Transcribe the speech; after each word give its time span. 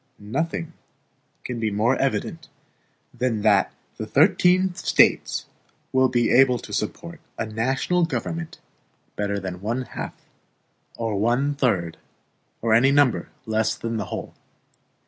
Nothing 0.17 0.73
can 1.43 1.59
be 1.59 1.69
more 1.69 1.95
evident 1.97 2.49
than 3.13 3.41
that 3.43 3.71
the 3.97 4.07
thirteen 4.07 4.73
States 4.73 5.45
will 5.93 6.09
be 6.09 6.31
able 6.31 6.57
to 6.57 6.73
support 6.73 7.19
a 7.37 7.45
national 7.45 8.05
government 8.05 8.59
better 9.15 9.39
than 9.39 9.61
one 9.61 9.83
half, 9.83 10.15
or 10.97 11.17
one 11.19 11.53
third, 11.53 11.97
or 12.63 12.73
any 12.73 12.89
number 12.89 13.29
less 13.45 13.75
than 13.75 13.97
the 13.97 14.05
whole. 14.05 14.33